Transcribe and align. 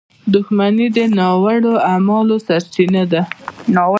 •دښمني 0.33 0.87
د 0.95 0.97
ناوړه 1.17 1.73
اعمالو 1.91 2.35
سرچینه 2.47 3.03
ده. 3.11 3.21